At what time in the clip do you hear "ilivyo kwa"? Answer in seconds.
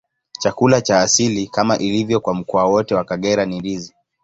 1.77-2.33